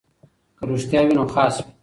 که 0.59 0.63
رښتیا 0.69 0.99
وي 1.05 1.13
نو 1.17 1.23
خاص 1.33 1.55
وي. 1.61 1.71